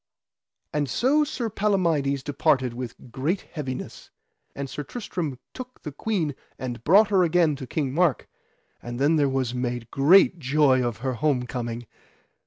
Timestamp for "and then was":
8.81-9.51